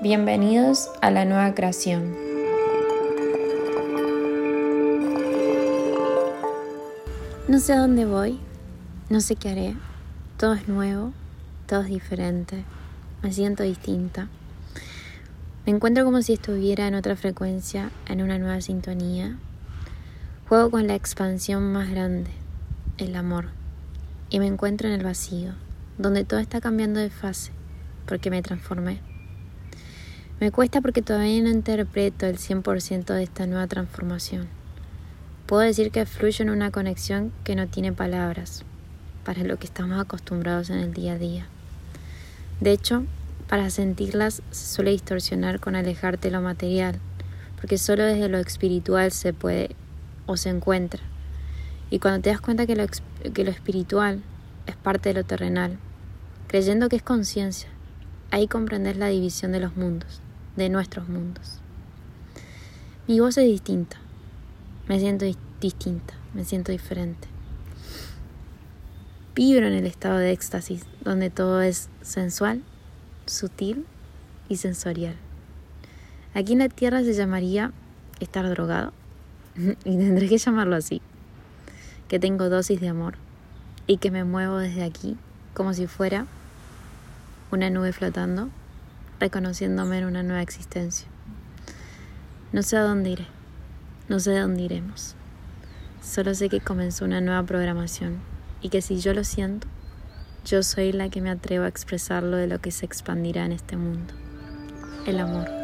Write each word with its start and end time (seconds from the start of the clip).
Bienvenidos 0.00 0.92
a 1.00 1.10
la 1.10 1.24
nueva 1.24 1.56
creación. 1.56 2.14
No 7.48 7.58
sé 7.58 7.72
a 7.72 7.80
dónde 7.80 8.06
voy, 8.06 8.38
no 9.10 9.20
sé 9.20 9.34
qué 9.34 9.48
haré. 9.48 9.76
Todo 10.36 10.54
es 10.54 10.68
nuevo, 10.68 11.12
todo 11.66 11.80
es 11.80 11.88
diferente. 11.88 12.62
Me 13.22 13.32
siento 13.32 13.64
distinta. 13.64 14.28
Me 15.66 15.72
encuentro 15.72 16.04
como 16.04 16.22
si 16.22 16.34
estuviera 16.34 16.86
en 16.86 16.94
otra 16.94 17.16
frecuencia, 17.16 17.90
en 18.06 18.22
una 18.22 18.38
nueva 18.38 18.60
sintonía. 18.60 19.36
Juego 20.48 20.70
con 20.70 20.86
la 20.86 20.94
expansión 20.94 21.72
más 21.72 21.90
grande, 21.90 22.30
el 22.98 23.16
amor. 23.16 23.46
Y 24.30 24.38
me 24.38 24.46
encuentro 24.46 24.86
en 24.86 24.94
el 24.94 25.02
vacío, 25.02 25.54
donde 25.98 26.22
todo 26.22 26.38
está 26.38 26.60
cambiando 26.60 27.00
de 27.00 27.10
fase, 27.10 27.50
porque 28.06 28.30
me 28.30 28.42
transformé. 28.42 29.00
Me 30.40 30.52
cuesta 30.52 30.80
porque 30.80 31.02
todavía 31.02 31.42
no 31.42 31.48
interpreto 31.48 32.26
el 32.26 32.38
100% 32.38 33.06
de 33.06 33.24
esta 33.24 33.48
nueva 33.48 33.66
transformación. 33.66 34.46
Puedo 35.46 35.62
decir 35.62 35.90
que 35.90 36.06
fluyo 36.06 36.44
en 36.44 36.50
una 36.50 36.70
conexión 36.70 37.32
que 37.42 37.56
no 37.56 37.66
tiene 37.66 37.92
palabras, 37.92 38.62
para 39.24 39.42
lo 39.42 39.58
que 39.58 39.66
estamos 39.66 39.98
acostumbrados 39.98 40.70
en 40.70 40.78
el 40.78 40.94
día 40.94 41.14
a 41.14 41.18
día. 41.18 41.46
De 42.60 42.70
hecho, 42.70 43.04
para 43.48 43.68
sentirlas 43.70 44.40
se 44.52 44.74
suele 44.76 44.92
distorsionar 44.92 45.58
con 45.58 45.74
alejarte 45.74 46.28
de 46.28 46.36
lo 46.36 46.40
material, 46.40 47.00
porque 47.60 47.76
solo 47.76 48.04
desde 48.04 48.28
lo 48.28 48.38
espiritual 48.38 49.10
se 49.10 49.32
puede 49.32 49.74
o 50.26 50.36
se 50.36 50.50
encuentra. 50.50 51.00
Y 51.90 51.98
cuando 51.98 52.20
te 52.20 52.30
das 52.30 52.40
cuenta 52.40 52.64
que 52.64 52.76
lo, 52.76 52.86
que 53.34 53.42
lo 53.42 53.50
espiritual 53.50 54.22
es 54.66 54.76
parte 54.76 55.08
de 55.08 55.16
lo 55.16 55.24
terrenal, 55.24 55.78
creyendo 56.46 56.88
que 56.88 56.94
es 56.94 57.02
conciencia, 57.02 57.70
ahí 58.30 58.46
comprendes 58.46 58.98
la 58.98 59.08
división 59.08 59.50
de 59.50 59.58
los 59.58 59.76
mundos 59.76 60.22
de 60.58 60.68
nuestros 60.68 61.08
mundos. 61.08 61.60
Mi 63.06 63.20
voz 63.20 63.38
es 63.38 63.46
distinta, 63.46 63.96
me 64.88 64.98
siento 64.98 65.24
distinta, 65.60 66.14
me 66.34 66.44
siento 66.44 66.72
diferente. 66.72 67.28
Vibro 69.34 69.68
en 69.68 69.72
el 69.72 69.86
estado 69.86 70.18
de 70.18 70.32
éxtasis, 70.32 70.84
donde 71.02 71.30
todo 71.30 71.62
es 71.62 71.88
sensual, 72.02 72.62
sutil 73.26 73.86
y 74.48 74.56
sensorial. 74.56 75.14
Aquí 76.34 76.54
en 76.54 76.58
la 76.58 76.68
tierra 76.68 77.04
se 77.04 77.14
llamaría 77.14 77.72
estar 78.18 78.48
drogado, 78.50 78.92
y 79.56 79.96
tendré 79.96 80.28
que 80.28 80.38
llamarlo 80.38 80.74
así, 80.74 81.00
que 82.08 82.18
tengo 82.18 82.48
dosis 82.48 82.80
de 82.80 82.88
amor 82.88 83.14
y 83.86 83.98
que 83.98 84.10
me 84.10 84.24
muevo 84.24 84.58
desde 84.58 84.82
aquí 84.82 85.16
como 85.54 85.72
si 85.72 85.86
fuera 85.86 86.26
una 87.50 87.70
nube 87.70 87.92
flotando 87.92 88.50
reconociéndome 89.20 89.98
en 89.98 90.04
una 90.04 90.22
nueva 90.22 90.42
existencia. 90.42 91.08
No 92.52 92.62
sé 92.62 92.76
a 92.76 92.82
dónde 92.82 93.10
iré, 93.10 93.26
no 94.08 94.20
sé 94.20 94.36
a 94.36 94.42
dónde 94.42 94.62
iremos. 94.62 95.14
Solo 96.02 96.34
sé 96.34 96.48
que 96.48 96.60
comenzó 96.60 97.04
una 97.04 97.20
nueva 97.20 97.42
programación 97.42 98.18
y 98.62 98.70
que 98.70 98.82
si 98.82 99.00
yo 99.00 99.12
lo 99.12 99.24
siento, 99.24 99.66
yo 100.44 100.62
soy 100.62 100.92
la 100.92 101.10
que 101.10 101.20
me 101.20 101.30
atrevo 101.30 101.64
a 101.64 101.68
expresarlo 101.68 102.36
de 102.36 102.46
lo 102.46 102.60
que 102.60 102.70
se 102.70 102.86
expandirá 102.86 103.44
en 103.44 103.52
este 103.52 103.76
mundo. 103.76 104.14
El 105.06 105.20
amor. 105.20 105.57